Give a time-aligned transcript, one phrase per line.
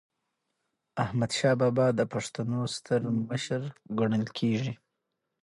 [1.03, 3.61] احمدشاه بابا د پښتنو ستر مشر
[3.99, 4.73] ګڼل کېږي.